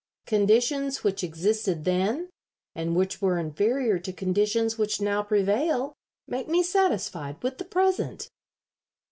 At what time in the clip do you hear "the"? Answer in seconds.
7.59-7.65